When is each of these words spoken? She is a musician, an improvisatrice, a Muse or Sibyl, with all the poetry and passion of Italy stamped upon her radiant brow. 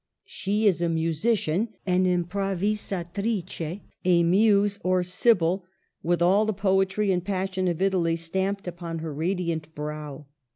She 0.25 0.65
is 0.65 0.81
a 0.81 0.89
musician, 0.89 1.69
an 1.85 2.05
improvisatrice, 2.05 3.81
a 4.03 4.23
Muse 4.23 4.79
or 4.83 5.03
Sibyl, 5.03 5.63
with 6.01 6.23
all 6.23 6.43
the 6.45 6.53
poetry 6.53 7.11
and 7.11 7.23
passion 7.23 7.67
of 7.67 7.79
Italy 7.83 8.15
stamped 8.15 8.67
upon 8.67 8.97
her 8.97 9.13
radiant 9.13 9.75
brow. 9.75 10.25